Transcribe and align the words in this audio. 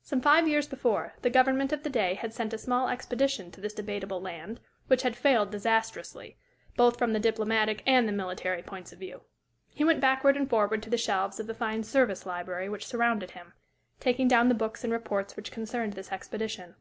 Some 0.00 0.22
five 0.22 0.48
years 0.48 0.66
before, 0.66 1.12
the 1.20 1.28
government 1.28 1.70
of 1.70 1.82
the 1.82 1.90
day 1.90 2.14
had 2.14 2.32
sent 2.32 2.54
a 2.54 2.56
small 2.56 2.88
expedition 2.88 3.50
to 3.50 3.60
this 3.60 3.74
Debatable 3.74 4.18
Land, 4.18 4.58
which 4.86 5.02
had 5.02 5.14
failed 5.14 5.50
disastrously, 5.50 6.38
both 6.74 6.98
from 6.98 7.12
the 7.12 7.20
diplomatic 7.20 7.82
and 7.84 8.08
the 8.08 8.12
military 8.12 8.62
points 8.62 8.94
of 8.94 8.98
view. 8.98 9.20
He 9.74 9.84
went 9.84 10.00
backward 10.00 10.38
and 10.38 10.48
forward 10.48 10.82
to 10.84 10.88
the 10.88 10.96
shelves 10.96 11.38
of 11.38 11.46
the 11.48 11.54
fine 11.54 11.84
"Service" 11.84 12.24
library 12.24 12.70
which 12.70 12.86
surrounded 12.86 13.32
him, 13.32 13.52
taking 14.00 14.26
down 14.26 14.48
the 14.48 14.54
books 14.54 14.84
and 14.84 14.90
reports 14.90 15.36
which 15.36 15.52
concerned 15.52 15.92
this 15.92 16.10
expedition. 16.10 16.76